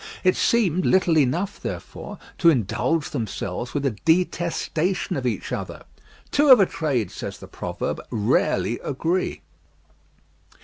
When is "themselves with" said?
3.11-3.85